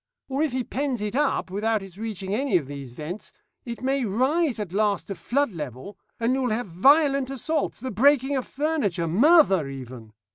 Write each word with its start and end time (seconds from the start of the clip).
Or 0.29 0.41
if 0.41 0.51
he 0.51 0.63
pens 0.63 0.99
it 0.99 1.15
up, 1.15 1.51
without 1.51 1.83
its 1.83 1.99
reaching 1.99 2.33
any 2.33 2.57
of 2.57 2.65
these 2.65 2.93
vents, 2.95 3.31
it 3.65 3.83
may 3.83 4.03
rise 4.03 4.57
at 4.59 4.73
last 4.73 5.05
to 5.09 5.13
flood 5.13 5.51
level, 5.51 5.95
and 6.19 6.33
you 6.33 6.41
will 6.41 6.49
have 6.49 6.65
violent 6.65 7.29
assaults, 7.29 7.79
the 7.79 7.91
breaking 7.91 8.35
of 8.35 8.47
furniture, 8.47 9.07
'murther' 9.07 9.69
even. 9.69 10.13